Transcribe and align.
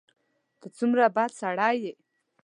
ته 0.59 0.67
څومره 0.77 1.03
بد 1.15 1.31
سړی 1.41 1.73
یې! 1.83 1.93